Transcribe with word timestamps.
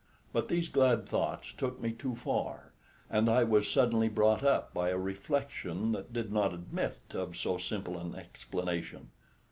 But 0.33 0.47
these 0.47 0.67
glad 0.67 1.07
thoughts 1.07 1.51
took 1.55 1.79
me 1.79 1.91
too 1.91 2.15
far, 2.15 2.71
and 3.07 3.29
I 3.29 3.43
was 3.43 3.69
suddenly 3.69 4.09
brought 4.09 4.41
up 4.43 4.73
by 4.73 4.89
a 4.89 4.97
reflection 4.97 5.91
that 5.91 6.11
did 6.11 6.33
not 6.33 6.55
admit 6.55 6.97
of 7.11 7.37
so 7.37 7.59
simple 7.59 7.99
an 7.99 8.15
explanation. 8.15 9.11